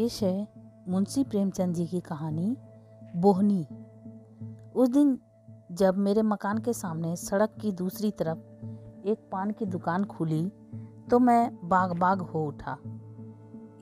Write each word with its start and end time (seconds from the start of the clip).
पेश 0.00 0.22
है 0.22 0.48
मुंशी 0.88 1.22
प्रेमचंद 1.24 1.74
जी 1.74 1.86
की 1.86 2.00
कहानी, 2.00 2.56
बोहनी। 3.16 3.66
उस 4.74 4.88
दिन 4.88 5.18
जब 5.72 5.96
मेरे 5.96 6.22
मकान 6.22 6.58
के 6.58 6.72
सामने 6.72 7.16
सड़क 7.16 7.50
की 7.60 7.72
दूसरी 7.72 8.10
तरफ़ 8.10 8.38
एक 9.06 9.28
पान 9.32 9.50
की 9.50 9.66
दुकान 9.66 10.04
खुली 10.04 10.42
तो 11.10 11.18
मैं 11.18 11.68
बाग 11.68 11.92
बाग 11.98 12.20
हो 12.20 12.46
उठा। 12.46 12.76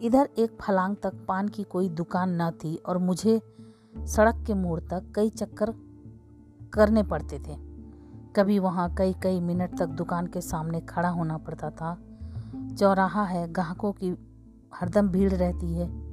इधर 0.03 0.29
एक 0.39 0.57
फलांग 0.61 0.97
तक 1.03 1.25
पान 1.29 1.49
की 1.49 1.63
कोई 1.63 1.89
दुकान 1.89 2.43
न 2.43 2.51
थी 2.51 2.75
और 2.77 2.99
मुझे 2.99 3.41
सड़क 4.07 4.45
के 4.47 4.55
मोड़ 4.55 4.81
तक 4.81 5.13
कई 5.15 5.31
चक्कर 5.31 5.75
करने 6.73 7.03
पड़ते 7.03 7.39
थे। 7.39 7.57
कभी 8.37 8.59
वहाँ 8.59 8.95
कई 8.95 9.15
कई 9.23 9.41
मिनट 9.41 9.79
तक 9.79 9.87
दुकान 9.87 10.27
के 10.27 10.41
सामने 10.41 10.81
खड़ा 10.81 11.09
होना 11.09 11.39
पड़ता 11.39 11.71
था। 11.71 11.97
चौराहा 12.75 13.25
है 13.25 13.49
ग्राहकों 13.53 13.93
की 13.93 14.17
हरदम 14.75 15.09
भीड़ 15.09 15.33
रहती 15.33 15.75
है। 15.75 16.08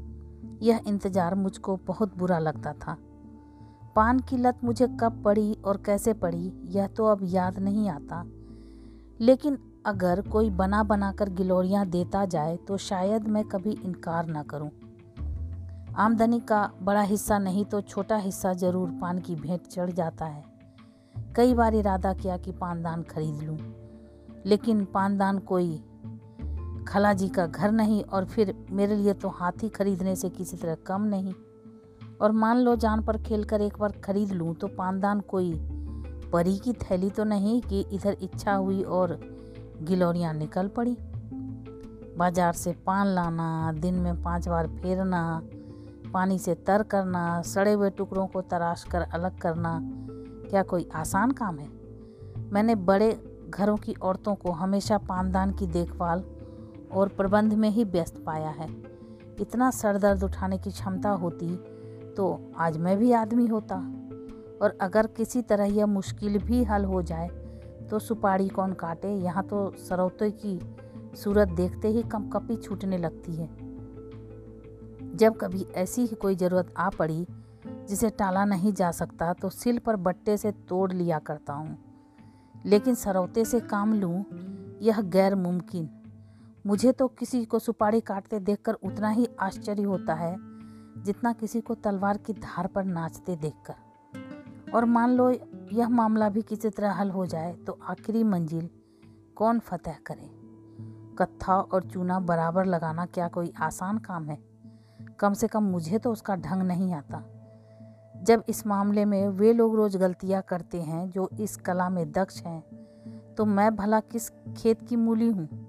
यह 0.62 0.82
इंतज़ार 0.88 1.36
मुझको 1.36 1.76
बहुत 1.88 2.18
बुरा 2.18 2.40
लगता 2.40 2.74
था। 2.76 2.98
पान 3.96 4.20
की 4.20 4.38
लत 4.38 4.64
मुझे 4.64 4.88
कब 5.00 5.22
पड़ी 5.24 5.54
और 5.66 5.78
कैसे 5.78 6.14
पड़ी 6.16 6.52
यह 6.70 6.88
तो 6.88 7.06
अब 7.06 7.20
याद 7.26 7.60
नहीं 7.60 7.90
आता। 7.90 8.24
लेकिन 9.20 9.58
अगर 9.86 10.22
कोई 10.24 10.50
बना 10.52 10.82
बना 10.84 11.12
कर 11.12 11.30
गिलोरियाँ 11.32 11.86
देता 11.88 12.26
जाए 12.26 12.56
तो 12.58 12.78
शायद 12.80 13.28
मैं 13.28 13.44
कभी 13.46 13.72
इनकार 13.76 14.26
ना 14.28 14.44
करूँ। 14.44 14.70
आमदनी 15.98 16.40
का 16.42 16.70
बड़ा 16.82 17.02
हिस्सा 17.04 17.38
नहीं 17.40 17.66
तो 17.66 17.82
छोटा 17.84 18.18
हिस्सा 18.18 18.54
ज़रूर 18.56 18.90
पान 19.02 19.20
की 19.20 19.36
भेंट 19.36 19.68
चढ़ 19.68 19.92
जाता 19.92 20.26
है। 20.26 20.44
कई 21.36 21.54
बार 21.54 21.76
इरादा 21.76 22.14
किया 22.14 22.38
कि 22.38 22.52
पानदान 22.54 23.04
खरीद 23.06 23.42
लूँ, 23.42 23.58
लेकिन 24.46 24.84
पानदान 24.86 25.40
कोई 25.42 25.80
खला 26.88 27.14
जी 27.14 27.28
का 27.30 27.46
घर 27.48 27.72
नहीं 27.72 28.04
और 28.04 28.26
फिर 28.26 28.54
मेरे 28.72 28.96
लिए 28.96 29.14
तो 29.14 29.30
हाथी 29.30 29.70
खरीदने 29.70 30.16
से 30.16 30.30
किसी 30.30 30.58
तरह 30.58 30.76
कम 30.86 31.02
नहीं। 31.06 31.34
और 32.22 32.32
मान 32.32 32.58
लो 32.58 32.76
जान 32.76 33.02
पर 33.02 33.18
खेल 33.18 33.44
कर 33.44 33.62
एक 33.62 33.78
बार 33.80 33.92
खरीद 34.04 34.32
लूँ 34.32 34.54
तो 34.56 34.68
पानदान 34.68 35.20
कोई 35.22 35.54
परी 36.34 36.58
की 36.58 36.74
थैली 36.74 37.10
तो 37.10 37.24
नहीं 37.24 37.62
कि 37.62 37.86
इधर 37.94 38.18
इच्छा 38.22 38.54
हुई 38.54 38.82
और 38.84 39.20
गिलोरियाँ 39.82 40.34
निकल 40.34 40.68
पड़ी। 40.68 40.98
बाज़ार 42.18 42.54
से 42.54 42.72
पान 42.86 43.08
लाना, 43.08 43.72
दिन 43.72 43.96
में 43.96 44.22
पाँच 44.24 44.48
बार 44.48 44.68
फेरना, 44.74 45.42
पानी 46.14 46.38
से 46.40 46.56
तर 46.58 46.84
करना, 46.84 47.42
सड़े 47.42 47.72
हुए 47.72 47.90
टुकड़ों 47.90 48.28
को 48.28 48.42
तराश 48.42 48.84
कर 48.84 49.02
अलग 49.04 49.38
करना, 49.38 49.80
क्या 50.50 50.64
कोई 50.64 50.88
आसान 50.96 51.32
काम 51.32 51.58
है? 51.60 51.68
मैंने 52.52 52.76
बड़े 52.76 53.12
घरों 53.50 53.76
की 53.78 53.94
औरतों 54.02 54.36
को 54.36 54.52
हमेशा 54.52 54.98
पानदान 54.98 55.52
की 55.52 55.68
देखभाल 55.68 56.24
और 56.96 57.08
प्रबंध 57.08 57.54
में 57.54 57.70
ही 57.70 57.84
व्यस्त 57.86 58.24
पाया 58.26 58.50
है। 58.50 58.68
इतना 59.42 59.70
सर 59.72 59.98
दर्द 59.98 60.24
उठाने 60.24 60.58
की 60.58 60.72
क्षमता 60.72 61.10
होती 61.14 61.56
तो 62.16 62.54
आज 62.58 62.78
मैं 62.78 62.98
भी 62.98 63.12
आदमी 63.14 63.48
होता। 63.48 63.76
और 64.62 64.78
अगर 64.82 65.08
किसी 65.08 65.42
तरह 65.42 65.66
यह 65.68 65.86
मुश्किल 65.86 66.38
भी 66.38 66.64
हल 66.64 66.84
हो 66.84 67.02
जाए 67.02 67.28
तो 67.90 68.00
सुपारी 68.00 68.48
कौन 68.50 68.74
काटे? 68.74 69.14
यहाँ 69.16 69.44
तो 69.44 69.72
सरौते 69.80 70.30
की 70.36 70.60
सूरत 71.18 71.50
देखते 71.50 71.88
ही 71.88 72.04
कम 72.04 72.30
कपी 72.30 72.56
छूटने 72.56 72.98
लगती 72.98 73.36
है। 73.36 73.50
जब 75.16 75.38
कभी 75.38 75.66
ऐसी 75.76 76.02
ही 76.02 76.16
कोई 76.16 76.36
ज़रूरत 76.36 76.74
आ 76.78 76.90
पड़ी, 76.90 77.26
जिसे 77.90 78.10
टाला 78.10 78.46
नहीं 78.46 78.74
जा 78.74 78.92
सकता 78.92 79.32
तो 79.34 79.50
सिल 79.50 79.78
पर 79.80 79.96
बट्टे 79.98 80.38
से 80.38 80.52
तोड़ 80.70 80.92
लिया 80.94 81.20
करता 81.20 81.54
हूँ। 81.54 81.78
लेकिन 82.66 82.96
सरौते 82.96 83.46
से 83.46 83.60
काम 83.60 83.94
लूँ, 83.94 84.24
यह 84.82 85.02
गैर 85.02 85.36
मुमकिन। 85.36 85.90
मुझे 86.66 86.92
तो 86.92 87.08
किसी 87.08 87.44
को 87.46 87.60
सुपारी 87.60 88.00
काटते 88.02 88.40
देखकर 88.40 88.74
उतना 88.74 89.10
ही 89.10 89.28
आश्चर्य 89.40 89.84
होता 89.84 90.14
है, 90.14 90.36
जितना 91.04 91.34
किसी 91.34 91.62
को 91.62 91.76
तलवार 91.76 92.18
की 92.18 92.34
धार 92.34 92.68
पर 92.68 92.84
नाचते 92.84 93.36
देखकर। 93.36 94.72
और 94.72 94.86
मान 94.86 95.10
लो 95.10 95.30
यह 95.74 95.90
मामला 95.90 96.30
भी 96.30 96.42
किसी 96.42 96.70
तरह 96.70 96.92
हल 96.92 97.12
हो 97.12 97.26
जाए 97.26 97.54
तो 97.58 97.78
आखिरी 97.84 98.24
मंजिल 98.24 98.70
कौन 99.36 99.60
फतेह 99.60 99.98
करे? 100.06 100.30
कत्था 101.18 101.56
और 101.56 101.84
चूना 101.84 102.20
बराबर 102.20 102.66
लगाना 102.66 103.06
क्या 103.06 103.28
कोई 103.28 103.54
आसान 103.58 103.98
काम 103.98 104.30
है? 104.30 104.38
कम 105.20 105.34
से 105.34 105.48
कम 105.48 105.64
मुझे 105.64 106.00
तो 106.00 106.12
उसका 106.12 106.36
ढंग 106.36 106.62
नहीं 106.62 106.94
आता। 106.94 107.24
जब 108.16 108.44
इस 108.50 108.66
मामले 108.68 109.06
में 109.06 109.28
वे 109.30 109.54
लोग 109.54 109.76
रोज़ 109.76 109.98
गलतियाँ 109.98 110.42
करते 110.42 110.82
हैं, 110.82 111.10
जो 111.10 111.30
इस 111.40 111.56
कला 111.58 111.90
में 111.90 112.12
दक्ष 112.12 112.42
हैं 112.44 112.64
तो 113.38 113.46
मैं 113.46 113.76
भला 113.76 114.00
किस 114.00 114.30
खेत 114.58 114.88
की 114.88 114.96
मूली 114.96 115.30
हूँ? 115.30 115.65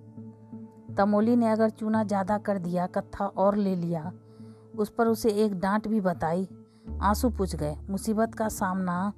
तमोली 0.97 1.37
ने 1.37 1.49
अगर 1.49 1.71
चूना 1.71 2.03
ज़्यादा 2.05 2.39
कर 2.39 2.59
दिया, 2.59 2.87
कत्था 2.87 3.27
और 3.27 3.57
ले 3.57 3.75
लिया, 3.77 4.13
उस 4.75 4.91
पर 4.91 5.07
उसे 5.07 5.31
एक 5.45 5.59
डांट 5.61 5.89
भी 5.89 6.01
बताई। 6.01 6.49
आँसू 7.03 7.31
पूछ 7.31 7.55
गए। 7.57 7.77
मुसीबत 7.91 8.35
का 8.35 8.49
सामना 8.49 9.13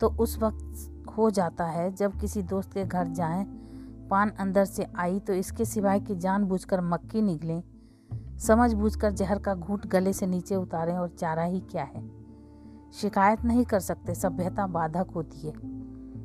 तो 0.00 0.08
उस 0.10 0.38
वक्त 0.38 1.14
हो 1.16 1.30
जाता 1.30 1.64
है, 1.64 1.90
जब 1.92 2.18
किसी 2.20 2.42
दोस्त 2.42 2.72
के 2.72 2.84
घर 2.84 3.08
जाएँ, 3.08 3.44
पान 4.10 4.30
अंदर 4.30 4.64
से 4.64 4.86
आई 4.96 5.18
तो 5.18 5.32
इसके 5.32 5.64
सिवाय 5.64 6.00
की 6.00 6.14
जान 6.14 6.44
बूझकर 6.44 6.80
मक्की 6.80 7.22
निकले। 7.22 7.60
समझ 8.38 8.72
बूझकर 8.72 9.10
जहर 9.10 9.38
का 9.38 9.54
घूट 9.54 9.86
गले 9.86 10.12
से 10.12 10.26
नीचे 10.26 10.56
उतारें 10.56 10.94
और 10.94 11.08
चारा 11.10 11.42
ही 11.42 11.60
क्या 11.60 11.84
है? 11.84 12.02
शिकायत 12.92 13.44
नहीं 13.44 13.64
कर 13.64 13.80
सकते। 13.80 14.14
सभ्यता 14.14 14.66
बाधक 14.66 15.10
होती 15.14 15.46
है। 15.46 15.52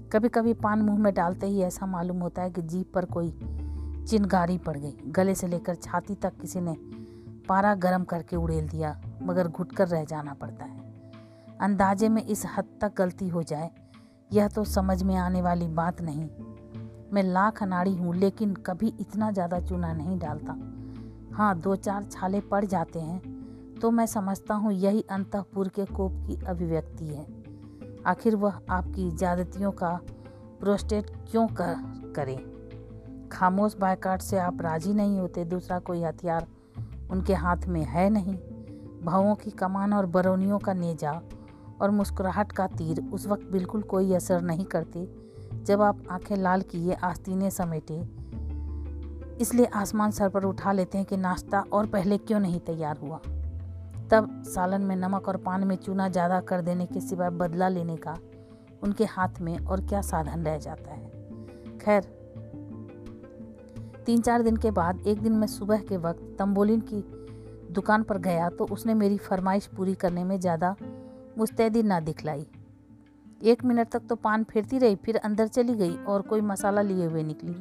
कभी 0.09 0.29
कभी 0.29 0.53
पान 0.53 0.81
मुँह 0.81 0.99
में 0.99 1.13
डालते 1.13 1.47
ही 1.47 1.61
ऐसा 1.61 1.85
मालूम 1.85 2.19
होता 2.19 2.41
है 2.41 2.51
कि 2.51 2.61
जीप 2.61 2.91
पर 2.93 3.05
कोई 3.05 3.29
चिनगारी 4.07 4.57
पड़ 4.57 4.77
गई। 4.77 5.11
गले 5.11 5.35
से 5.35 5.47
लेकर 5.47 5.75
छाती 5.77 6.15
तक 6.15 6.39
किसी 6.41 6.61
ने 6.61 6.75
पारा 7.49 7.73
गर्म 7.77 8.03
करके 8.03 8.35
उड़ेल 8.35 8.67
दिया, 8.69 8.99
मगर 9.21 9.47
घुटकर 9.47 9.87
रह 9.87 10.03
जाना 10.05 10.33
पड़ता 10.33 10.65
है। 10.65 10.85
अंदाजे 11.61 12.09
में 12.09 12.23
इस 12.23 12.43
हद 12.47 12.65
तक 12.81 12.93
गलती 12.97 13.27
हो 13.27 13.43
जाए, 13.43 13.69
यह 14.31 14.47
तो 14.47 14.63
समझ 14.65 15.01
में 15.03 15.15
आने 15.17 15.41
वाली 15.41 15.67
बात 15.69 16.01
नहीं। 16.01 16.27
मैं 17.13 17.23
लाख 17.23 17.61
अनाड़ी 17.63 17.95
हूँ, 17.95 18.15
लेकिन 18.15 18.53
कभी 18.65 18.93
इतना 18.99 19.31
ज़्यादा 19.31 19.59
चूना 19.59 19.93
नहीं 19.93 20.17
डालता। 20.19 20.57
हाँ 21.35 21.57
दो 21.59 21.75
चार 21.77 22.03
छाले 22.05 22.39
पड़ 22.41 22.63
जाते 22.65 22.99
हैं 22.99 23.35
तो 23.75 23.89
मैं 23.91 24.05
समझता 24.07 24.53
हूँ 24.53 24.71
यही 24.73 25.01
अंतपुर 25.11 25.67
के 25.69 25.85
कोप 25.87 26.13
की 26.27 26.35
अभिव्यक्ति 26.45 27.05
है। 27.05 27.25
आखिर 28.05 28.35
वह 28.35 28.59
आपकी 28.69 29.09
ज्यादतियों 29.11 29.71
का 29.73 29.89
प्रोस्टेट 30.59 31.11
क्यों 31.31 31.47
कर, 31.51 31.75
करें? 32.15 32.37
खामोश 33.31 33.75
बायकाट 33.77 34.21
से 34.21 34.37
आप 34.37 34.61
राज़ी 34.61 34.93
नहीं 34.93 35.19
होते, 35.19 35.45
दूसरा 35.45 35.79
कोई 35.79 36.03
हथियार 36.03 36.47
उनके 37.11 37.33
हाथ 37.33 37.57
में 37.67 37.83
है 37.83 38.09
नहीं। 38.09 38.37
भावों 39.05 39.35
की 39.35 39.51
कमान 39.51 39.93
और 39.93 40.05
बरौनियों 40.05 40.59
का 40.59 40.73
नेजा 40.73 41.21
और 41.81 41.91
मुस्कुराहट 41.91 42.51
का 42.51 42.67
तीर 42.67 43.09
उस 43.13 43.27
वक्त 43.27 43.43
बिल्कुल 43.43 43.81
कोई 43.81 44.13
असर 44.13 44.41
नहीं 44.41 44.65
करते, 44.65 45.07
जब 45.63 45.81
आप 45.81 46.03
आँखें 46.11 46.35
लाल 46.35 46.61
किए, 46.61 46.93
आस्तीने 46.93 47.51
समेटे। 47.51 48.17
इसलिए 49.41 49.65
आसमान 49.65 50.11
सर 50.11 50.29
पर 50.29 50.43
उठा 50.43 50.71
लेते 50.71 50.97
हैं 50.97 51.07
कि 51.07 51.17
नाश्ता 51.17 51.63
और 51.73 51.85
पहले 51.85 52.17
क्यों 52.17 52.39
नहीं 52.39 52.59
तैयार 52.59 52.97
हुआ? 52.97 53.17
तब 54.11 54.43
सालन 54.45 54.81
में 54.81 54.95
नमक 54.95 55.27
और 55.27 55.37
पान 55.37 55.63
में 55.63 55.75
चूना 55.75 56.09
ज़्यादा 56.09 56.39
कर 56.39 56.61
देने 56.61 56.85
के 56.85 57.01
सिवाय 57.01 57.29
बदला 57.29 57.67
लेने 57.67 57.97
का 57.97 58.17
उनके 58.83 59.05
हाथ 59.05 59.41
में 59.41 59.59
और 59.59 59.81
क्या 59.81 60.01
साधन 60.01 60.43
रह 60.43 60.57
जाता 60.57 60.91
है? 60.91 61.07
खैर 61.77 62.16
तीन 64.07 64.21
चार 64.21 64.41
दिन 64.41 64.57
के 64.57 64.69
बाद, 64.71 64.99
एक 65.07 65.21
दिन 65.21 65.33
मैं 65.33 65.47
सुबह 65.47 65.77
के 65.79 65.97
वक्त 65.97 66.35
तम्बोलिन 66.39 66.81
की 66.83 67.03
दुकान 67.73 68.03
पर 68.03 68.17
गया 68.17 68.49
तो 68.49 68.65
उसने 68.65 68.93
मेरी 68.93 69.17
फरमाइश 69.19 69.65
पूरी 69.67 69.95
करने 69.95 70.23
में 70.23 70.39
ज़्यादा 70.39 70.75
मुस्तैदी 71.37 71.83
ना 71.83 71.99
दिखलाई। 71.99 72.45
एक 73.43 73.65
मिनट 73.65 73.89
तक 73.89 74.07
तो 74.09 74.15
पान 74.15 74.43
फेरती 74.43 74.77
रही, 74.77 74.95
फिर 74.95 75.17
अंदर 75.17 75.47
चली 75.47 75.75
गई 75.75 75.95
और 75.97 76.21
कोई 76.21 76.41
मसाला 76.43 76.81
लिए 76.81 77.05
हुए 77.05 77.23
निकली। 77.23 77.55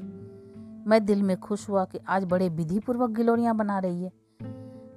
मैं 0.86 1.04
दिल 1.04 1.22
में 1.22 1.36
खुश 1.40 1.68
हुआ 1.68 1.84
कि 1.84 1.98
आज 2.08 2.24
बड़े 2.24 2.48
विधिपूर्वक 2.48 3.10
गिलोरियाँ 3.10 3.56
बना 3.56 3.78
रही 3.78 4.02
है। 4.04 4.12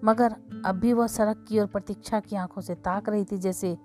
मगर 0.03 0.35
अब 0.65 0.75
भी 0.75 0.93
वह 0.93 1.07
सड़क 1.09 1.45
की 1.49 1.59
ओर 1.59 1.65
प्रतीक्षा 1.67 2.19
की 2.19 2.35
आँखों 2.35 2.61
से 2.61 2.75
ताक 2.77 3.09
रही 3.09 3.25
थी, 3.25 3.37
जैसे 3.37 3.77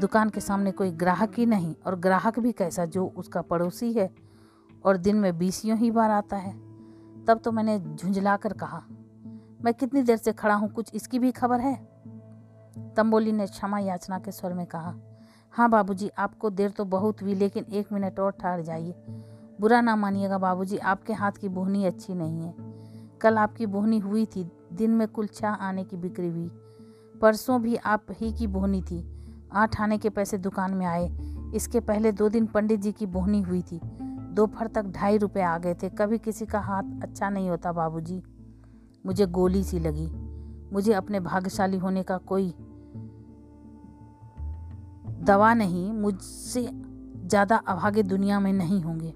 दुकान 0.00 0.30
के 0.30 0.40
सामने 0.40 0.72
कोई 0.72 0.90
ग्राहक 0.92 1.38
ही 1.38 1.46
नहीं, 1.46 1.74
और 1.86 1.96
ग्राहक 1.96 2.38
भी 2.38 2.52
कैसा 2.52 2.84
जो 2.86 3.06
उसका 3.16 3.42
पड़ोसी 3.42 3.92
है। 3.92 4.14
और 4.84 4.96
दिन 4.96 5.16
में 5.16 5.38
बीसियों 5.38 5.78
ही 5.78 5.90
बार 5.90 6.10
आता 6.10 6.36
है। 6.36 6.52
तब 7.24 7.40
तो 7.44 7.52
मैंने 7.52 7.78
झुंझला 7.96 8.36
कर 8.36 8.52
कहा, 8.52 8.82
मैं 9.62 9.74
कितनी 9.74 10.02
देर 10.02 10.16
से 10.16 10.32
खड़ा 10.32 10.54
हूँ, 10.54 10.68
कुछ 10.68 10.90
इसकी 10.94 11.18
भी 11.18 11.30
खबर 11.32 11.60
है? 11.60 11.74
तंबोली 12.96 13.32
ने 13.32 13.46
क्षमा 13.46 13.78
याचना 13.78 14.18
के 14.18 14.32
स्वर 14.32 14.52
में 14.52 14.66
कहा 14.66 14.94
हाँ 15.52 15.70
बाबूजी, 15.70 16.08
आपको 16.08 16.50
देर 16.50 16.70
तो 16.70 16.84
बहुत 16.84 17.22
हुई, 17.22 17.34
लेकिन 17.34 17.64
एक 17.64 17.92
मिनट 17.92 18.20
और 18.20 18.30
ठहर 18.30 18.62
जाइए। 18.62 18.94
बुरा 19.60 19.80
ना 19.80 19.96
मानिएगा 19.96 20.38
बाबूजी, 20.38 20.76
आपके 20.76 21.12
हाथ 21.12 21.32
की 21.32 21.48
बोहनी 21.48 21.84
अच्छी 21.84 22.14
नहीं 22.14 22.42
है। 22.42 22.54
कल 23.20 23.38
आपकी 23.38 23.66
बोहनी 23.66 23.98
हुई 23.98 24.26
थी, 24.26 24.52
दिन 24.72 24.90
में 24.90 25.08
कुल 25.08 25.26
छः 25.26 25.48
आने 25.48 25.84
की 25.84 25.96
बिक्री 25.96 26.28
हुई। 26.28 26.50
परसों 27.20 27.62
भी 27.62 27.76
आप 27.76 28.06
ही 28.10 28.32
की 28.32 28.46
बोहनी 28.46 28.82
थी। 28.82 29.04
आठ 29.52 29.80
आने 29.80 29.98
के 29.98 30.10
पैसे 30.10 30.38
दुकान 30.38 30.74
में 30.74 30.86
आए। 30.86 31.08
इसके 31.54 31.80
पहले 31.80 32.12
दो 32.12 32.28
दिन 32.28 32.46
पंडित 32.46 32.80
जी 32.80 32.92
की 32.92 33.06
बोहनी 33.06 33.40
हुई 33.40 33.62
थी। 33.62 33.80
दोपहर 34.38 34.66
तक 34.74 34.92
ढाई 34.94 35.18
रुपए 35.18 35.42
आ 35.42 35.56
गए 35.58 35.74
थे। 35.74 35.88
कभी 35.90 36.18
किसी 36.20 36.46
का 36.46 36.60
हाथ 36.60 37.02
अच्छा 37.02 37.28
नहीं 37.28 37.48
होता 37.48 37.72
बाबूजी। 37.72 38.22
मुझे 39.06 39.26
गोली 39.28 39.62
सी 39.64 39.78
लगी। 39.80 40.08
मुझे 40.72 40.92
अपने 40.94 41.20
भाग्यशाली 41.20 41.78
होने 41.78 42.02
का 42.02 42.16
कोई 42.26 42.52
दवा 45.24 45.52
नहीं। 45.54 45.92
मुझसे 45.92 46.62
ज़्यादा 46.62 47.56
अभागे 47.68 48.02
दुनिया 48.04 48.40
में 48.40 48.52
नहीं 48.52 48.80
होंगे। 48.82 49.14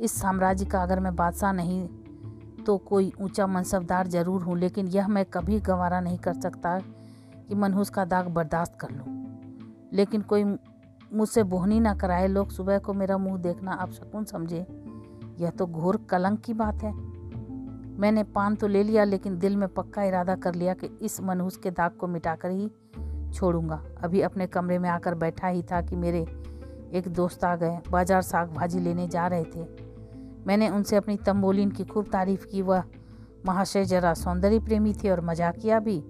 इस 0.00 0.12
साम्राज्य 0.12 0.64
का 0.64 0.82
अगर 0.82 1.00
मैं 1.00 1.14
बादशाह 1.16 1.52
नहीं 1.52 1.86
तो 2.66 2.76
कोई 2.78 3.12
ऊँचा 3.20 3.46
मनसबदार 3.46 4.06
ज़रूर 4.08 4.42
हूँ, 4.42 4.56
लेकिन 4.58 4.86
यह 4.88 5.08
मैं 5.08 5.24
कभी 5.26 5.60
गंवारा 5.60 6.00
नहीं 6.00 6.18
कर 6.18 6.34
सकता 6.34 6.78
कि 6.78 7.54
मनहूस 7.54 7.90
का 7.90 8.04
दाग 8.04 8.28
बर्दाश्त 8.28 8.74
कर 8.80 8.90
लूँ। 8.90 9.06
लेकिन 9.92 10.22
कोई 10.22 10.44
मुझसे 11.12 11.42
बोहनी 11.42 11.80
ना 11.80 11.94
कराए, 11.94 12.26
लोग 12.26 12.50
सुबह 12.50 12.78
को 12.78 12.92
मेरा 12.92 13.18
मुँह 13.18 13.38
देखना 13.38 13.72
आप 13.72 13.92
शकुन 13.92 14.24
समझे। 14.24 14.66
यह 15.40 15.50
तो 15.50 15.66
घोर 15.66 15.96
कलंक 16.10 16.40
की 16.40 16.54
बात 16.54 16.82
है। 16.82 16.92
मैंने 17.98 18.22
पान 18.24 18.54
तो 18.54 18.66
ले 18.66 18.82
लिया, 18.82 19.04
लेकिन 19.04 19.38
दिल 19.38 19.56
में 19.56 19.68
पक्का 19.68 20.02
इरादा 20.02 20.34
कर 20.34 20.54
लिया 20.54 20.74
कि 20.74 20.86
इस 21.02 21.20
मनहूस 21.20 21.56
के 21.56 21.70
दाग 21.70 21.90
को 21.90 22.06
मिटाकर 22.06 22.50
ही 22.50 22.70
छोड़ूँगा। 23.34 23.82
अभी 24.02 24.20
अपने 24.20 24.46
कमरे 24.46 24.78
में 24.78 24.88
आकर 24.88 25.14
बैठा 25.14 25.48
ही 25.48 25.62
था 25.62 25.80
कि 25.82 25.96
मेरे 25.96 26.20
एक 26.92 27.08
दोस्त 27.08 27.44
आ 27.44 27.56
गए, 27.56 27.78
बाज़ार 27.90 28.22
साग 28.22 28.52
भाजी 28.52 28.80
लेने 28.80 29.08
जा 29.08 29.26
रहे 29.26 29.44
थे। 29.44 29.66
मैंने 30.46 30.68
उनसे 30.68 30.96
अपनी 30.96 31.16
तम्बोलिन 31.16 31.70
की 31.70 31.84
खूब 31.84 32.06
तारीफ़ 32.06 32.46
की। 32.46 32.62
वह 32.62 32.82
महाशय 33.46 33.84
जरा 33.84 34.14
सौंदर्य 34.14 34.58
प्रेमी 34.58 34.94
थे 34.94 35.10
और 35.10 35.20
मजाकिया 35.20 35.78
भी। 35.80 36.02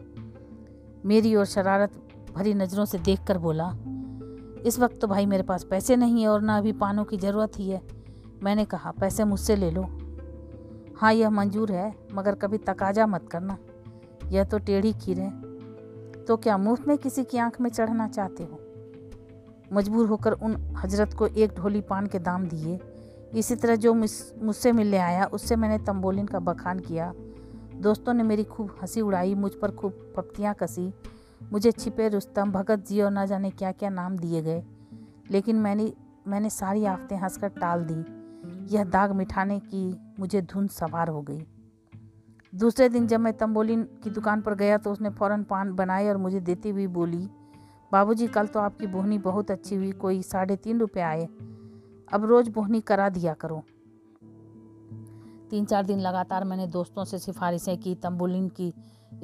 मेरी 1.04 1.34
और 1.34 1.44
शरारत 1.44 1.92
भरी 2.34 2.54
नज़रों 2.54 2.84
से 2.84 2.98
देखकर 2.98 3.38
बोला 3.38 3.72
इस 4.66 4.78
वक्त 4.78 5.00
तो 5.00 5.06
भाई 5.06 5.26
मेरे 5.26 5.42
पास 5.42 5.64
पैसे 5.64 5.96
नहीं 5.96 6.22
है 6.22 6.28
और 6.28 6.42
ना 6.42 6.58
अभी 6.58 6.72
पानों 6.72 7.04
की 7.04 7.16
ज़रूरत 7.16 7.52
ही 7.58 7.70
है। 7.70 7.82
मैंने 8.42 8.64
कहा, 8.64 8.90
पैसे 8.90 9.24
मुझसे 9.24 9.56
ले 9.56 9.70
लो। 9.70 9.86
हाँ 10.96 11.12
यह 11.12 11.30
मंजूर 11.30 11.72
है, 11.72 11.94
मगर 12.14 12.34
कभी 12.34 12.58
तकाजा 12.58 13.06
मत 13.06 13.28
करना। 13.28 13.58
यह 14.28 14.44
तो 14.44 14.58
टेढ़ी 14.58 14.92
खीर 14.92 15.20
है। 15.20 15.30
तो 16.24 16.36
क्या 16.36 16.56
मुफ़्त 16.58 16.88
में 16.88 16.98
किसी 16.98 17.24
की 17.24 17.38
आँख 17.38 17.60
में 17.60 17.70
चढ़ना 17.70 18.08
चाहते 18.08 18.42
हो? 18.42 18.60
मजबूर 19.72 20.06
होकर 20.06 20.32
उन 20.32 20.74
हज़रत 20.76 21.14
को 21.14 21.26
एक 21.26 21.54
ढोली 21.54 21.80
पान 21.80 22.06
के 22.06 22.18
दाम 22.18 22.48
दिए। 22.48 22.78
इसी 23.34 23.54
तरह 23.54 23.76
जो 23.76 23.94
मुझसे 23.94 24.72
मिलने 24.72 24.98
आया, 24.98 25.24
उससे 25.24 25.56
मैंने 25.56 25.78
तम्बोलिन 25.78 26.26
का 26.26 26.38
बखान 26.38 26.78
किया। 26.78 27.12
दोस्तों 27.76 28.14
ने 28.14 28.22
मेरी 28.22 28.44
खूब 28.44 28.74
हँसी 28.82 29.00
उड़ाई, 29.00 29.34
मुझ 29.34 29.52
पर 29.54 29.70
खूब 29.70 30.12
पपतियाँ 30.16 30.54
कसी। 30.54 30.92
मुझे 31.42 31.72
छिपे 31.72 32.08
रुस्तम, 32.08 32.52
भगत 32.52 32.86
जी 32.86 33.00
और 33.00 33.10
न 33.10 33.26
जाने 33.26 33.50
क्या 33.50 33.72
क्या 33.72 33.90
नाम 33.90 34.16
दिए 34.16 34.42
गए। 34.42 34.62
लेकिन 35.30 35.56
मैंने 35.56 35.92
मैंने 36.28 36.50
सारी 36.50 36.84
आफतें 36.84 37.16
हंसकर 37.16 37.48
टाल 37.48 37.84
दी। 37.84 38.76
यह 38.76 38.84
दाग 38.84 39.12
मिठाने 39.12 39.58
की 39.58 40.00
मुझे 40.18 40.42
धुन 40.42 40.66
सवार 40.68 41.08
हो 41.08 41.22
गई। 41.22 41.46
दूसरे 42.54 42.88
दिन 42.88 43.06
जब 43.06 43.20
मैं 43.20 43.36
तम्बोलिन 43.36 43.82
की 43.82 44.10
दुकान 44.10 44.40
पर 44.40 44.54
गया 44.54 44.78
तो 44.78 44.92
उसने 44.92 45.10
फ़ौरन 45.10 45.42
पान 45.42 45.74
बनाए 45.74 46.08
और 46.08 46.16
मुझे 46.16 46.40
देती 46.40 46.70
हुई 46.70 46.86
बोली, 46.86 47.28
बाबूजी, 47.92 48.26
कल 48.26 48.46
तो 48.46 48.60
आपकी 48.60 48.86
बोहनी 48.86 49.18
बहुत 49.18 49.50
अच्छी 49.50 49.74
हुई, 49.74 49.92
कोई 49.92 50.22
साढ़े 50.22 50.56
तीन 50.56 50.80
रुपये 50.80 51.02
आए। 51.02 51.24
अब 52.12 52.24
रोज़ 52.24 52.50
बोहनी 52.50 52.80
करा 52.80 53.08
दिया 53.08 53.34
करो। 53.34 53.62
तीन 55.50 55.64
चार 55.64 55.84
दिन 55.84 56.00
लगातार 56.00 56.44
मैंने 56.44 56.66
दोस्तों 56.66 57.04
से 57.04 57.18
सिफारिशें 57.18 57.78
की 57.78 57.94
तम्बोलिन 57.94 58.48
की 58.48 58.74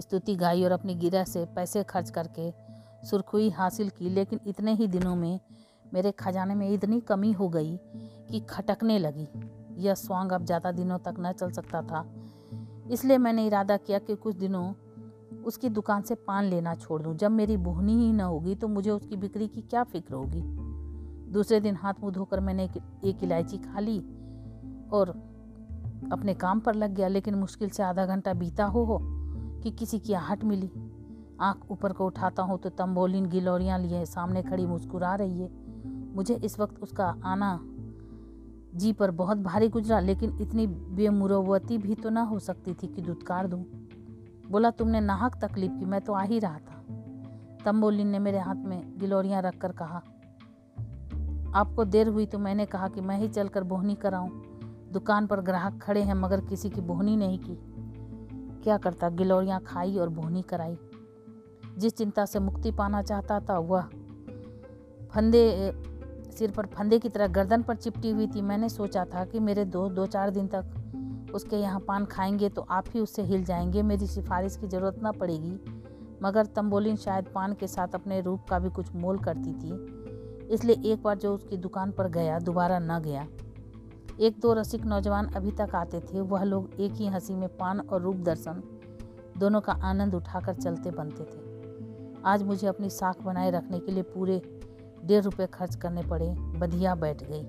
स्तुति 0.01 0.35
गाई 0.37 0.65
और 0.65 0.73
अपनी 0.73 0.95
गिरह 0.95 1.25
से 1.25 1.45
पैसे 1.47 1.83
खर्च 1.85 2.11
करके 2.11 2.51
सुरखुई 3.07 3.49
हासिल 3.51 3.89
की 3.89 4.11
लेकिन 4.11 4.41
इतने 4.47 4.75
ही 4.75 4.87
दिनों 4.89 5.15
में 5.17 5.39
मेरे 5.95 6.13
खजाने 6.13 6.55
में 6.55 6.69
इतनी 6.71 7.01
कमी 7.01 7.33
हो 7.33 7.49
गई 7.49 7.77
कि 8.31 8.41
खटकने 8.41 8.99
लगी। 8.99 9.29
यह 9.79 9.95
स्वांग 9.95 10.33
अब 10.33 10.45
ज़्यादा 10.45 10.73
दिनों 10.73 10.99
तक 10.99 11.15
न 11.19 11.33
चल 11.33 11.51
सकता 11.51 11.83
था। 11.83 12.05
इसलिए 12.91 13.19
मैंने 13.19 13.47
इरादा 13.47 13.77
किया 13.77 13.99
कि 13.99 14.15
कुछ 14.17 14.37
दिनों 14.37 14.73
उसकी 15.45 15.69
दुकान 15.69 16.03
से 16.03 16.15
पान 16.15 16.45
लेना 16.45 16.75
छोड़ 16.75 17.01
दूँ। 17.03 17.15
जब 17.15 17.31
मेरी 17.31 17.57
बोहनी 17.57 17.95
ही 17.97 18.13
न 18.13 18.21
होगी 18.21 18.55
तो 18.55 18.69
मुझे 18.69 18.91
उसकी 18.91 19.17
बिक्री 19.17 19.49
की 19.49 19.63
क्या 19.63 19.83
फ़िक्र 19.85 20.15
होगी? 20.15 20.43
दूसरे 21.33 21.61
दिन 21.61 21.77
हाथ 21.77 21.95
मुँह 22.01 22.13
धोकर 22.13 22.41
मैंने 22.41 22.65
एक 23.05 23.23
इलायची 23.23 23.59
खा 23.59 23.81
ली 23.81 23.99
और 24.93 25.11
अपने 26.13 26.35
काम 26.35 26.61
पर 26.61 26.75
लग 26.75 26.95
गया 26.95 27.09
लेकिन 27.09 27.35
मुश्किल 27.35 27.71
से 27.71 27.83
आधा 27.83 28.07
घंटा 28.07 28.33
बीता 28.35 28.65
हो, 28.65 28.85
हो। 28.85 28.99
कि 29.67 29.71
किसी 29.71 29.99
की 29.99 30.13
आहट 30.13 30.45
मिली। 30.45 30.71
आँख 31.41 31.71
ऊपर 31.71 31.93
को 31.93 32.07
उठाता 32.07 32.43
हूँ 32.43 32.59
तो 32.59 32.71
तम्बोलिन 32.71 33.27
गिलोरियाँ 33.27 33.79
लिए 33.79 34.05
सामने 34.07 34.43
खड़ी 34.43 34.67
मुस्कुरा 34.67 35.15
रही 35.15 35.41
है। 35.41 35.49
मुझे 36.15 36.35
इस 36.35 36.59
वक्त 36.61 36.79
उसका 36.83 37.07
आना 37.25 37.59
जी 38.75 38.93
पर 38.93 39.11
बहुत 39.11 39.39
भारी 39.39 39.69
गुजरा, 39.69 40.01
लेकिन 40.01 40.39
इतनी 40.41 40.67
बेमुरवती 40.67 41.79
भी 41.79 41.95
तो 41.95 42.11
ना 42.11 42.23
हो 42.23 42.39
सकती 42.39 42.75
थी 42.75 42.87
कि 42.87 43.03
दुत्कार 43.03 43.47
दूँ। 43.47 43.65
बोला, 44.51 44.71
तुमने 44.71 45.01
नाहक 45.01 45.37
तकलीफ़ 45.45 45.73
की, 45.73 45.85
मैं 45.85 46.01
तो 46.01 46.13
आ 46.13 46.23
ही 46.23 46.39
रहा 46.39 46.59
था। 46.59 46.85
तम्बोलिन 47.65 48.07
ने 48.07 48.19
मेरे 48.19 48.39
हाथ 48.39 48.65
में 48.65 48.99
गिलोरियाँ 48.99 49.43
रख 49.43 49.59
कर 49.59 49.73
कहा, 49.73 50.03
आपको 51.55 51.85
देर 51.85 52.09
हुई 52.09 52.27
तो 52.27 52.39
मैंने 52.39 52.67
कहा 52.67 52.89
कि 52.89 53.01
मैं 53.01 53.19
ही 53.19 53.29
चलकर 53.29 53.65
बोहनी 53.65 53.95
कराऊं। 53.95 54.31
दुकान 54.93 55.27
पर 55.27 55.41
ग्राहक 55.41 55.83
खड़े 55.83 56.03
हैं, 56.03 56.15
मगर 56.15 56.41
किसी 56.41 56.71
की 56.71 56.81
बोहनी 56.81 57.17
नहीं 57.17 57.39
की। 57.39 57.76
क्या 58.67 58.77
करता? 58.77 59.09
गिलोरियाँ 59.09 59.61
खाई 59.61 59.97
और 59.97 60.09
बोहनी 60.09 60.43
कराई। 60.43 60.77
जिस 61.79 61.97
चिंता 61.97 62.25
से 62.25 62.39
मुक्ति 62.39 62.71
पाना 62.71 63.03
चाहता 63.03 63.39
था 63.41 63.59
वह 63.59 63.83
फंदे, 65.11 65.73
सिर 66.33 66.51
पर 66.51 66.67
फंदे 66.67 66.99
की 66.99 67.09
तरह 67.09 67.27
गर्दन 67.27 67.63
पर 67.63 67.77
चिपटी 67.77 68.11
हुई 68.11 68.27
थी। 68.27 68.43
मैंने 68.43 68.69
सोचा 68.69 69.05
था 69.05 69.25
कि 69.25 69.41
मेरे 69.41 69.65
दोस्त 69.65 69.95
दो 69.95 70.07
चार 70.07 70.31
दिन 70.31 70.47
तक 70.47 71.31
उसके 71.35 71.57
यहाँ 71.57 71.81
पान 71.81 72.05
खाएँगे 72.05 72.49
तो 72.49 72.67
आप 72.71 72.85
ही 72.95 73.01
उससे 73.01 73.23
हिल 73.23 73.45
जाएँगे। 73.45 73.83
मेरी 73.83 74.07
सिफारिश 74.07 74.57
की 74.57 74.67
ज़रूरत 74.67 75.01
ना 75.03 75.13
पड़ेगी। 75.13 75.59
मगर 76.23 76.47
तम्बोलिन 76.47 76.97
शायद 76.97 77.25
पान 77.35 77.55
के 77.55 77.67
साथ 77.67 77.95
अपने 77.95 78.21
रूप 78.21 78.45
का 78.51 78.59
भी 78.59 78.71
कुछ 78.71 78.95
मोल 78.95 79.19
करती 79.19 79.53
थी। 79.53 80.49
इसलिए 80.55 80.93
एक 80.93 81.03
बार 81.03 81.19
जो 81.19 81.35
उसकी 81.35 81.57
दुकान 81.57 81.91
पर 81.91 82.09
गया, 82.09 82.39
दोबारा 82.39 82.79
न 82.79 82.99
गया। 82.99 83.27
एक 84.21 84.39
दो 84.41 84.53
रसिक 84.53 84.85
नौजवान 84.85 85.27
अभी 85.27 85.51
तक 85.51 85.75
आते 85.75 86.01
थे, 86.01 86.21
वह 86.21 86.43
लोग 86.43 86.81
एक 86.81 86.93
ही 86.93 87.07
हँसी 87.07 87.35
में 87.35 87.49
पान 87.57 87.81
और 87.81 88.01
रूप 88.03 88.17
दर्शन 88.17 88.63
दोनों 89.39 89.61
का 89.61 89.73
आनंद 89.73 90.15
उठाकर 90.15 90.55
चलते 90.55 90.91
बनते 90.91 91.25
थे। 91.25 92.23
आज 92.25 92.43
मुझे 92.43 92.67
अपनी 92.67 92.91
साख 92.91 93.21
बनाए 93.23 93.51
रखने 93.51 93.79
के 93.79 93.93
लिए 93.93 94.03
पूरे 94.05 94.41
डेढ़ 95.05 95.23
रुपये 95.25 95.47
खर्च 95.47 95.75
करने 95.75 96.03
पड़े, 96.03 96.29
बधिया 96.59 96.95
बैठ 96.95 97.23
गई। 97.23 97.43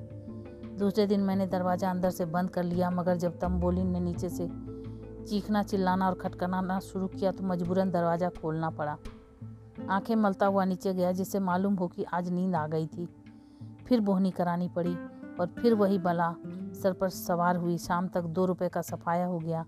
दूसरे 0.77 1.07
दिन 1.07 1.19
मैंने 1.19 1.47
दरवाज़ा 1.47 1.89
अंदर 1.89 2.09
से 2.09 2.25
बंद 2.25 2.49
कर 2.49 2.63
लिया, 2.63 2.89
मगर 2.89 3.15
जब 3.15 3.39
तम्बोलिन 3.39 3.87
ने 3.87 3.99
नीचे 3.99 4.29
से 4.29 4.49
चीखना, 5.25 5.63
चिल्लाना 5.63 6.07
और 6.07 6.15
खटखनाना 6.15 6.79
शुरू 6.79 7.07
किया 7.07 7.31
तो 7.31 7.43
मजबूरन 7.43 7.91
दरवाज़ा 7.91 8.29
खोलना 8.41 8.69
पड़ा। 8.69 8.97
आँखें 9.89 10.15
मलता 10.15 10.45
हुआ 10.45 10.65
नीचे 10.65 10.93
गया, 10.93 11.11
जिससे 11.11 11.39
मालूम 11.39 11.75
हो 11.75 11.87
कि 11.87 12.03
आज 12.03 12.29
नींद 12.29 12.55
आ 12.55 12.67
गई 12.67 12.87
थी। 12.87 13.07
फिर 13.87 13.99
बोहनी 13.99 14.31
करानी 14.31 14.69
पड़ी 14.69 14.95
और 15.39 15.47
फिर 15.59 15.73
वही 15.73 15.97
बला 15.99 16.35
सर 16.77 16.93
पर 16.93 17.09
सवार 17.09 17.55
हुई। 17.55 17.77
शाम 17.77 18.07
तक 18.07 18.23
दो 18.31 18.45
रुपए 18.45 18.69
का 18.69 18.81
सफाया 18.83 19.25
हो 19.25 19.39
गया। 19.39 19.65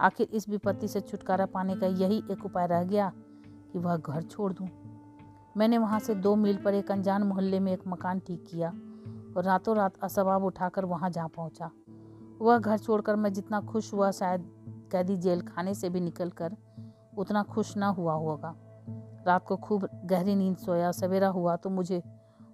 आखिर 0.00 0.28
इस 0.28 0.48
विपत्ति 0.48 0.88
से 0.88 1.00
छुटकारा 1.00 1.46
पाने 1.46 1.74
का 1.76 1.86
यही 1.86 2.22
एक 2.30 2.44
उपाय 2.44 2.66
रह 2.66 2.84
गया 2.84 3.12
कि 3.72 3.78
वह 3.78 3.96
घर 3.96 4.22
छोड़ 4.22 4.52
दूँ। 4.52 4.68
मैंने 5.56 5.78
वहाँ 5.78 5.98
से 6.00 6.14
दो 6.16 6.34
मील 6.36 6.56
पर 6.56 6.74
एक 6.74 6.90
अनजान 6.90 7.22
मोहल्ले 7.22 7.60
में 7.60 7.72
एक 7.72 7.82
मकान 7.88 8.20
ठीक 8.20 8.44
किया 8.46 8.68
और 9.36 9.44
रातों 9.44 9.76
रात 9.76 9.98
असबाब 10.02 10.44
उठाकर 10.44 10.84
वहाँ 10.84 11.10
जा 11.10 11.26
पहुँचा। 11.26 11.70
वह 12.40 12.58
घर 12.58 12.78
छोड़कर 12.78 13.16
मैं 13.16 13.32
जितना 13.32 13.60
खुश 13.62 13.92
हुआ, 13.92 14.10
शायद 14.10 14.44
कैदी 14.92 15.16
जेल 15.16 15.42
खाने 15.42 15.74
से 15.74 15.90
भी 15.90 16.00
निकलकर 16.00 16.56
उतना 17.18 17.42
खुश 17.44 17.76
ना 17.76 17.86
हुआ 17.88 18.14
होगा। 18.14 18.54
रात 19.26 19.46
को 19.46 19.56
खूब 19.56 19.88
गहरी 20.04 20.34
नींद 20.36 20.56
सोया। 20.56 20.90
सवेरा 20.92 21.28
हुआ 21.28 21.56
तो 21.56 21.70
मुझे 21.70 22.02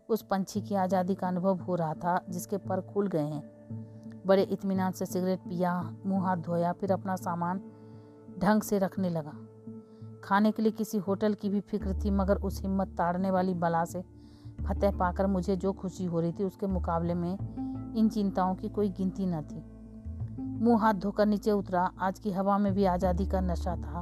उस 0.08 0.22
पंछी 0.22 0.60
की 0.60 0.74
आज़ादी 0.76 1.14
का 1.14 1.28
अनुभव 1.28 1.58
हो 1.58 1.74
रहा 1.74 1.94
था, 1.94 2.20
जिसके 2.28 2.56
पर 2.58 2.80
खुल 2.84 3.06
गए 3.06 3.18
हैं। 3.20 3.42
बड़े 4.28 4.42
इत्मीनान 4.42 4.92
से 4.92 5.06
सिगरेट 5.06 5.38
पिया, 5.38 5.94
मुँह 6.06 6.26
हाथ 6.26 6.36
धोया, 6.36 6.72
फिर 6.72 6.92
अपना 6.92 7.16
सामान 7.16 7.60
ढंग 8.38 8.62
से 8.62 8.78
रखने 8.78 9.10
लगा। 9.10 9.32
खाने 10.24 10.52
के 10.52 10.62
लिए 10.62 10.72
किसी 10.72 10.98
होटल 10.98 11.34
की 11.34 11.48
भी 11.48 11.60
फ़िक्र 11.60 11.94
थी, 11.94 12.10
मगर 12.10 12.36
उस 12.36 12.62
हिम्मत 12.62 12.88
ताड़ने 12.88 13.30
वाली 13.30 13.54
बला 13.54 13.84
से 13.84 14.04
फतेह 14.68 14.90
पाकर 14.90 15.26
मुझे 15.26 15.56
जो 15.56 15.72
खुशी 15.72 16.04
हो 16.04 16.20
रही 16.20 16.32
थी, 16.32 16.44
उसके 16.44 16.66
मुकाबले 16.66 17.14
में 17.14 17.94
इन 17.96 18.08
चिंताओं 18.08 18.54
की 18.54 18.68
कोई 18.68 18.88
गिनती 18.88 19.26
न 19.26 19.42
थी। 19.42 19.64
मुँह 20.64 20.80
हाथ 20.80 20.94
धोकर 20.94 21.26
नीचे 21.26 21.50
उतरा। 21.50 21.90
आज 22.00 22.18
की 22.18 22.30
हवा 22.32 22.58
में 22.58 22.72
भी 22.74 22.84
आज़ादी 22.84 23.26
का 23.26 23.40
नशा 23.40 23.76
था। 23.76 24.00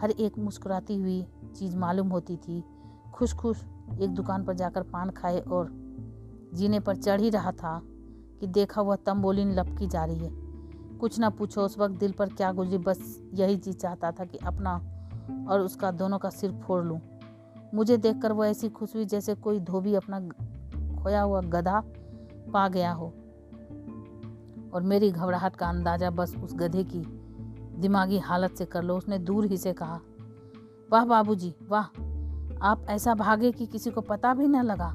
हर 0.00 0.10
एक 0.10 0.38
मुस्कुराती 0.38 0.96
हुई 0.96 1.26
चीज़ 1.56 1.76
मालूम 1.76 2.08
होती 2.08 2.36
थी। 2.36 2.62
खुश 3.14 3.34
खुश 3.34 3.64
एक 4.00 4.10
दुकान 4.10 4.44
पर 4.44 4.54
जाकर 4.54 4.82
पान 4.82 5.10
खाए 5.10 5.40
और 5.40 5.68
जीने 6.54 6.80
पर 6.80 6.96
चढ़ 6.96 7.20
ही 7.20 7.30
रहा 7.30 7.52
था। 7.52 7.82
कि 8.44 8.48
देखा 8.48 8.82
वह 8.82 8.96
तम्बोलिन 8.96 9.52
लपकी 9.52 9.86
जा 9.86 10.04
रही 10.04 10.18
है। 10.18 10.30
कुछ 10.98 11.18
ना 11.18 11.30
पूछो, 11.30 11.62
उस 11.62 11.78
वक्त 11.78 11.94
दिल 11.94 12.12
पर 12.12 12.28
क्या 12.28 12.52
गुजरी 12.52 12.78
बस 12.78 13.22
यही 13.34 13.56
चीज़ 13.56 13.76
चाहता 13.76 14.12
था 14.12 14.24
कि 14.24 14.38
अपना 14.38 14.74
और 15.48 15.60
उसका 15.60 15.90
दोनों 15.90 16.18
का 16.18 16.30
सिर 16.30 16.52
फोड़ 16.52 16.84
लूँ। 16.84 17.00
मुझे 17.74 17.96
देखकर 17.96 18.32
वह 18.32 18.48
ऐसी 18.48 18.68
खुश 18.68 18.94
हुई 18.94 19.04
जैसे 19.04 19.34
कोई 19.34 19.60
धोबी 19.60 19.94
अपना 19.94 20.20
खोया 21.02 21.22
हुआ 21.22 21.40
गधा 21.40 21.82
पा 22.52 22.68
गया 22.68 22.92
हो। 22.92 23.06
और 24.74 24.82
मेरी 24.82 25.10
घबराहट 25.12 25.56
का 25.56 25.68
अंदाज़ा 25.68 26.10
बस 26.10 26.36
उस 26.36 26.54
गधे 26.54 26.84
की 26.84 27.02
दिमागी 27.80 28.18
हालत 28.18 28.54
से 28.58 28.64
कर 28.64 28.82
लो, 28.82 28.96
उसने 28.96 29.18
दूर 29.18 29.46
ही 29.46 29.56
से 29.56 29.72
कहा। 29.72 30.00
वाह 30.92 31.04
बाबूजी, 31.04 31.54
वाह, 31.68 31.84
आप 32.62 32.86
ऐसा 32.88 33.14
भागे 33.14 33.52
कि 33.52 33.66
किसी 33.66 33.90
को 33.90 34.00
पता 34.00 34.34
भी 34.34 34.46
न 34.46 34.62
लगा। 34.62 34.94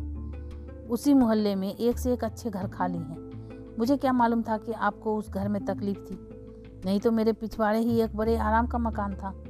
उसी 0.90 1.14
मोहल्ले 1.14 1.56
में 1.56 1.76
एक 1.76 2.00
से 2.00 2.14
एक 2.14 2.24
अच्छे 2.24 2.50
घर 2.50 2.68
खाली 2.68 2.98
हैं। 2.98 3.19
मुझे 3.80 3.98
क्या 3.98 4.14
मालूम 4.14 4.42
था 4.42 4.58
कि 4.58 4.72
आपको 4.72 5.18
उस 5.18 5.30
घर 5.30 5.48
में 5.48 5.66
तकलीफ़ 5.66 6.00
थी? 6.00 6.30
नहीं 6.86 7.00
तो 7.00 7.12
मेरे 7.12 7.34
पिछवाड़े 7.34 7.80
ही 7.80 8.02
एक 8.02 8.16
बड़े 8.16 8.38
आराम 8.38 8.68
का 8.68 8.78
मकान 8.78 9.14
था। 9.16 9.44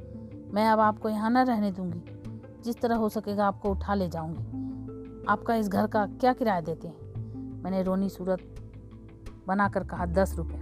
मैं 0.54 0.68
अब 0.68 0.80
आपको 0.80 1.08
यहाँ 1.08 1.30
न 1.30 1.38
रहने 1.38 1.70
दूँगी। 1.70 2.02
जिस 2.64 2.80
तरह 2.80 2.96
हो 2.96 3.08
सकेगा 3.08 3.46
आपको 3.46 3.70
उठा 3.70 3.94
ले 3.94 4.08
जाऊँगी। 4.08 4.44
आपका 5.28 5.54
इस 5.54 5.68
घर 5.68 5.86
का 5.86 6.06
क्या 6.06 6.32
किराया 6.32 6.60
देते 6.60 6.88
हैं? 6.88 6.96
मैंने 7.62 7.82
रोनी 7.82 8.08
सूरत 8.08 8.38
बनाकर 9.46 9.84
कहा, 9.84 10.06
दस 10.06 10.34
रुपये। 10.36 10.58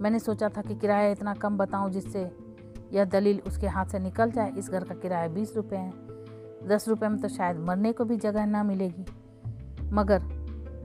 मैंने 0.00 0.18
सोचा 0.18 0.48
था 0.48 0.62
कि 0.62 0.74
किराया 0.74 1.08
इतना 1.08 1.34
कम 1.34 1.56
बताऊँ 1.56 1.90
जिससे 1.90 2.36
यह 2.92 3.04
दलील 3.04 3.40
उसके 3.46 3.66
हाथ 3.66 3.86
से 3.86 3.98
निकल 3.98 4.30
जाए, 4.30 4.52
इस 4.58 4.70
घर 4.70 4.84
का 4.84 4.94
किराया 4.94 5.28
बीस 5.28 5.56
रुपये 5.56 5.78
है। 5.78 5.92
दस 6.68 6.88
रुपये 6.88 7.08
में 7.08 7.20
तो 7.20 7.28
शायद 7.28 7.56
मरने 7.56 7.92
को 7.92 8.04
भी 8.04 8.16
जगह 8.16 8.46
ना 8.46 8.62
मिलेगी। 8.62 9.06
मगर 9.92 10.18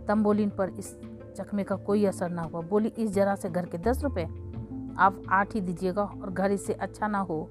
तम्बोलिन 0.08 0.50
पर 0.50 0.70
इस 0.70 0.98
चकमे 1.34 1.64
का 1.64 1.76
कोई 1.78 2.06
असर 2.06 2.30
ना 2.30 2.42
हुआ। 2.44 2.62
बोली, 2.62 2.90
इस 2.90 3.12
जरा 3.12 3.36
से 3.36 3.50
घर 3.50 3.66
के 3.66 3.78
दस 3.80 4.04
रुपये 4.04 4.26
आप 4.98 5.22
आठ 5.32 5.54
ही 5.56 5.62
दीजिएगा 5.62 6.04
और 6.04 6.32
घर 6.32 6.52
इससे 6.52 6.74
अच्छा 6.76 7.08
ना 7.08 7.20
हो 7.20 7.50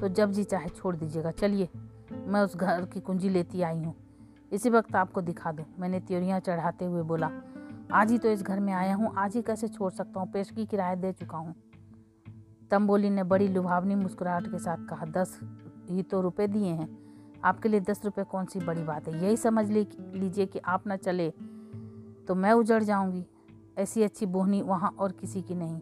तो 0.00 0.08
जब 0.08 0.32
जी 0.32 0.44
चाहे 0.44 0.68
छोड़ 0.68 0.94
दीजिएगा। 0.96 1.30
चलिए, 1.32 1.68
मैं 2.12 2.40
उस 2.40 2.56
घर 2.56 2.84
की 2.84 3.00
कुंजी 3.00 3.28
लेती 3.28 3.62
आई 3.62 3.78
हूँ। 3.78 3.94
इसी 4.52 4.70
वक्त 4.70 4.96
आपको 4.96 5.20
दिखा 5.22 5.52
दूँ। 5.52 5.64
मैंने 5.78 6.00
त्योरियाँ 6.00 6.40
चढ़ाते 6.40 6.84
हुए 6.84 7.02
बोला, 7.02 7.30
आज 7.92 8.10
ही 8.10 8.18
तो 8.18 8.28
इस 8.28 8.42
घर 8.42 8.60
में 8.60 8.72
आया 8.72 8.94
हूँ। 8.94 9.12
आज 9.16 9.36
ही 9.36 9.42
कैसे 9.42 9.68
छोड़ 9.68 9.90
सकता 9.92 10.20
हूँ? 10.20 10.30
पेशगी 10.32 10.66
किराया 10.66 10.94
दे 10.94 11.12
चुका 11.12 11.38
हूँ। 11.38 11.54
तम्बोली 12.70 13.10
ने 13.10 13.22
बड़ी 13.24 13.48
लुभावनी 13.48 13.94
मुस्कुराहट 13.94 14.46
के 14.46 14.58
साथ 14.58 14.86
कहा, 14.86 15.06
दस 15.06 15.38
ही 15.90 16.02
तो 16.02 16.20
रुपए 16.20 16.46
दिए 16.46 16.70
हैं। 16.70 16.88
आपके 17.44 17.68
लिए 17.68 17.80
दस 17.80 18.00
रुपये 18.04 18.24
कौन 18.24 18.44
सी 18.44 18.60
बड़ी 18.60 18.82
बात 18.82 19.08
है? 19.08 19.22
यही 19.24 19.36
समझ 19.36 19.70
लीजिए 19.70 20.46
कि 20.46 20.58
आप 20.58 20.86
ना 20.86 20.96
चले 20.98 21.32
तो 22.28 22.34
मैं 22.34 22.52
उजड़ 22.52 22.82
जाऊँगी। 22.82 23.24
ऐसी 23.78 24.02
अच्छी 24.02 24.26
बोहनी 24.26 24.62
वहाँ 24.62 24.96
और 24.98 25.12
किसी 25.12 25.42
की 25.42 25.54
नहीं। 25.54 25.80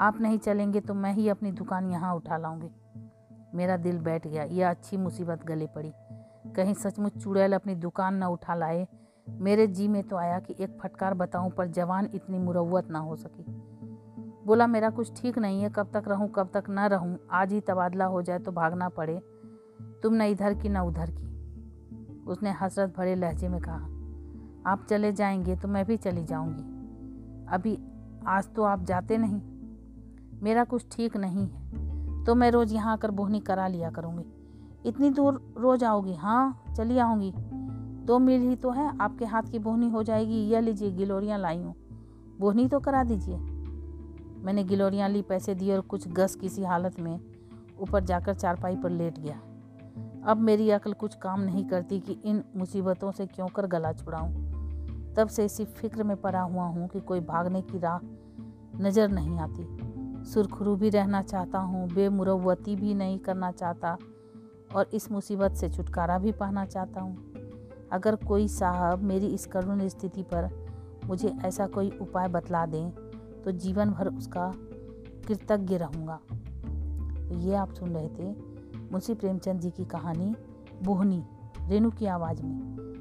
आप 0.00 0.20
नहीं 0.20 0.38
चलेंगे 0.38 0.80
तो 0.80 0.94
मैं 0.94 1.12
ही 1.12 1.28
अपनी 1.28 1.52
दुकान 1.52 1.90
यहाँ 1.90 2.14
उठा 2.14 2.36
लाऊँगी। 2.36 2.70
मेरा 3.54 3.76
दिल 3.76 3.98
बैठ 3.98 4.26
गया। 4.26 4.42
यह 4.42 4.70
अच्छी 4.70 4.96
मुसीबत 4.96 5.44
गले 5.44 5.66
पड़ी। 5.66 5.92
कहीं 6.56 6.74
सचमुच 6.74 7.16
चुड़ैल 7.22 7.52
अपनी 7.52 7.74
दुकान 7.74 8.14
न 8.14 8.22
उठा 8.22 8.54
लाए। 8.54 8.88
मेरे 9.28 9.66
जी 9.66 9.88
में 9.88 10.02
तो 10.02 10.16
आया 10.16 10.38
कि 10.40 10.54
एक 10.60 10.78
फटकार 10.80 11.14
बताऊँ, 11.14 11.50
पर 11.50 11.66
जवान 11.66 12.08
इतनी 12.14 12.38
मुरवत 12.38 12.90
ना 12.90 12.98
हो 12.98 13.16
सकी। 13.16 13.44
बोला, 14.46 14.66
मेरा 14.66 14.90
कुछ 14.90 15.22
ठीक 15.22 15.38
नहीं 15.38 15.62
है। 15.62 15.70
कब 15.70 15.90
तक 15.94 16.04
रहूँ, 16.08 16.28
कब 16.28 16.50
तक 16.54 16.64
ना 16.68 16.86
रहूँ, 16.86 17.18
आज 17.30 17.52
ही 17.52 17.60
तबादला 17.60 18.04
हो 18.04 18.22
जाए 18.22 18.38
तो 18.38 18.52
भागना 18.52 18.88
पड़े। 18.88 19.20
तुम 20.02 20.14
न 20.14 20.22
इधर 20.22 20.54
की, 20.54 20.68
न 20.68 20.78
उधर 20.78 21.10
की। 21.10 22.24
उसने 22.24 22.50
हसरत 22.50 22.96
भरे 22.96 23.14
लहजे 23.14 23.48
में 23.48 23.60
कहा। 23.60 23.95
आप 24.66 24.86
चले 24.90 25.12
जाएँगे 25.12 25.56
तो 25.56 25.68
मैं 25.68 25.84
भी 25.84 25.96
चली 25.96 26.24
जाऊँगी। 26.24 26.62
अभी 27.48 27.78
आज 28.26 28.54
तो 28.54 28.62
आप 28.62 28.82
जाते 28.82 29.18
नहीं। 29.18 29.40
मेरा 30.42 30.64
कुछ 30.64 30.86
ठीक 30.92 31.16
नहीं 31.16 31.48
है। 31.48 31.66
तो 32.24 32.34
मैं 32.34 32.50
रोज़ 32.50 32.74
यहाँ 32.74 32.92
आकर 32.92 33.10
बोहनी 33.10 33.40
करा 33.40 33.68
लिया 33.68 33.90
करूँगी। 33.90 34.24
इतनी 34.88 35.10
दूर 35.10 35.54
रोज़ 35.58 35.84
आओगी? 35.84 36.14
हाँ 36.14 36.62
चली 36.76 36.98
आऊँगी। 36.98 37.32
दो 38.06 38.18
मील 38.18 38.40
ही 38.40 38.56
तो 38.56 38.70
है, 38.70 38.98
आपके 38.98 39.24
हाथ 39.24 39.42
की 39.42 39.58
बोहनी 39.58 39.88
हो 39.90 40.02
जाएगी। 40.02 40.48
यह 40.48 40.60
लीजिए, 40.60 40.90
गिलोरियाँ 40.90 41.38
लाई 41.38 41.62
हूँ। 41.62 41.74
बोहनी 42.40 42.68
तो 42.68 42.80
करा 42.80 43.04
दीजिए। 43.04 43.36
मैंने 44.44 44.64
गिलोरियाँ 44.64 45.08
ली, 45.08 45.22
पैसे 45.22 45.54
दिए 45.54 45.74
और 45.74 45.80
कुछ 45.80 46.08
गस 46.08 46.34
किसी 46.34 46.64
हालत 46.64 47.00
में 47.00 47.20
ऊपर 47.80 48.04
जाकर 48.04 48.34
चारपाई 48.34 48.76
पर 48.76 48.90
लेट 48.90 49.18
गया। 49.18 49.40
अब 50.24 50.36
मेरी 50.36 50.70
अकल 50.70 50.92
कुछ 50.92 51.14
काम 51.14 51.40
नहीं 51.40 51.64
करती 51.64 52.00
कि 52.00 52.12
इन 52.24 52.44
मुसीबतों 52.56 53.12
से 53.12 53.26
क्यों 53.26 53.46
कर 53.46 53.66
गला 53.66 53.92
छुड़ाऊं? 53.92 54.45
तब 55.16 55.28
से 55.28 55.44
इसी 55.44 55.64
फ़िक्र 55.64 56.02
में 56.02 56.16
पड़ा 56.16 56.40
हुआ 56.40 56.64
हूँ 56.64 56.88
कि 56.88 57.00
कोई 57.00 57.20
भागने 57.20 57.62
की 57.62 57.78
राह 57.78 57.98
नज़र 58.80 59.08
नहीं 59.08 59.38
आती। 59.38 60.24
सुरखरू 60.24 60.74
भी 60.76 60.90
रहना 60.90 61.22
चाहता 61.22 61.58
हूँ 61.58 61.88
बेमुरवती 61.90 62.76
भी 62.76 62.94
नहीं 62.94 63.18
करना 63.18 63.50
चाहता 63.50 63.96
और 64.76 64.90
इस 64.94 65.10
मुसीबत 65.12 65.54
से 65.54 65.68
छुटकारा 65.68 66.18
भी 66.18 66.32
पाना 66.32 66.64
चाहता 66.64 67.00
हूँ। 67.00 67.16
अगर 67.92 68.16
कोई 68.16 68.48
साहब 68.48 69.02
मेरी 69.02 69.26
इस 69.26 69.46
करुण 69.46 69.86
स्थिति 69.88 70.22
पर 70.22 70.48
मुझे 71.06 71.32
ऐसा 71.44 71.66
कोई 71.66 71.90
उपाय 72.00 72.28
बतला 72.28 72.64
दें 72.66 72.90
तो 73.44 73.52
जीवन 73.52 73.90
भर 73.90 74.08
उसका 74.08 74.52
कृतज्ञ 75.28 75.76
रहूँगा। 75.76 76.20
तो 77.28 77.38
ये 77.38 77.54
आप 77.54 77.72
सुन 77.72 77.90
रहे 77.90 78.08
थे 78.08 78.30
मुंशी 78.92 79.14
प्रेमचंद 79.14 79.60
जी 79.60 79.70
की 79.70 79.84
कहानी, 79.84 80.34
बोहनी, 80.82 81.22
रेणु 81.68 81.90
की 81.90 82.06
आवाज़ 82.06 82.42
में। 82.42 82.95